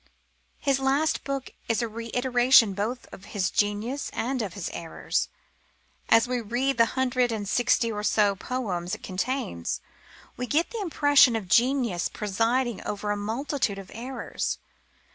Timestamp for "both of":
2.73-3.25